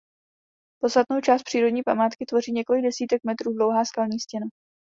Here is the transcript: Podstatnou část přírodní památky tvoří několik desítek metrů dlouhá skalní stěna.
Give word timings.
Podstatnou 0.83 1.21
část 1.21 1.43
přírodní 1.43 1.83
památky 1.83 2.25
tvoří 2.25 2.51
několik 2.51 2.83
desítek 2.83 3.23
metrů 3.23 3.53
dlouhá 3.53 3.85
skalní 3.85 4.19
stěna. 4.19 4.47